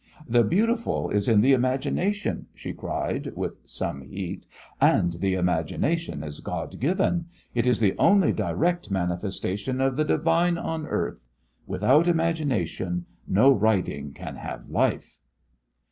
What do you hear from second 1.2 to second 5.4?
in the imagination," she cried, with some heat; "and the